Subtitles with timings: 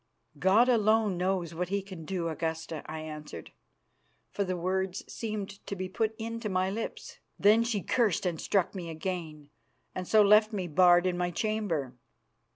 [0.39, 3.51] "'God alone knows what He can do, Augusta,' I answered,
[4.31, 7.19] for the words seemed to be put into my lips.
[7.37, 9.51] "Then she cursed and struck me again,
[9.93, 11.93] and so left me barred in my chamber.